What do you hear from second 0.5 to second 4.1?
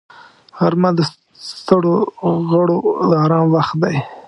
غرمه د ستړو غړو د آرام وخت دی